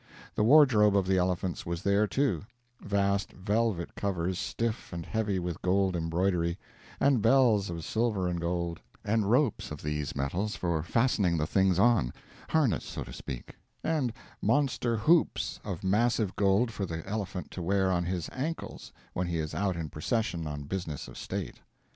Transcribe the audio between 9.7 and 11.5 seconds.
these metals for fastening the